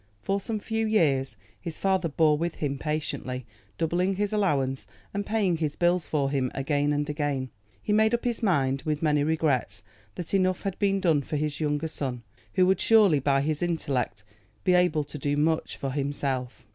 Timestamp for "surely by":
12.81-13.41